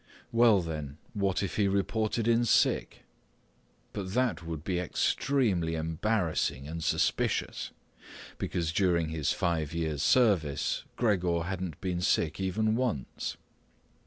[0.31, 3.03] Well then, what if he reported in sick?
[3.93, 7.69] But that would be extremely embarrassing and suspicious,
[8.39, 13.37] because during his five years' service Gregor hadn't been sick even once.